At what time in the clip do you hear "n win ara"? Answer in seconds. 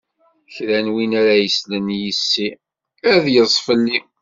0.85-1.33